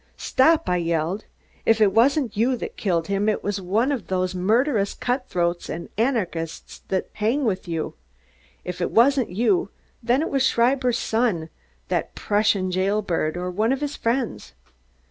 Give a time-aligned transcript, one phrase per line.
[0.17, 1.25] "Stop!" I yelled.
[1.63, 4.99] "If it wasn't you that killed him, it was one of that murderous gang of
[4.99, 7.93] cutthroats and anarchists that was with you.
[8.63, 9.69] If it wasn't you,
[10.01, 11.49] then it was Schreiber's son
[11.89, 14.53] that Prussian jail bird, or one of his friends."